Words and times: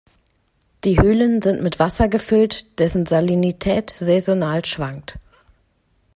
Die 0.83 0.99
Höhlen 0.99 1.43
sind 1.43 1.61
mit 1.61 1.77
Wasser 1.77 2.07
gefüllt, 2.07 2.79
dessen 2.79 3.05
Salinität 3.05 3.91
saisonal 3.91 4.65
schwankt. 4.65 5.19